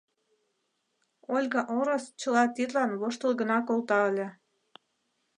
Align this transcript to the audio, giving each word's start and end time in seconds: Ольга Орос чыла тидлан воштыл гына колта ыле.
Ольга 1.35 1.61
Орос 1.77 2.03
чыла 2.19 2.43
тидлан 2.55 2.91
воштыл 2.99 3.31
гына 3.39 3.57
колта 3.67 3.99
ыле. 4.09 4.27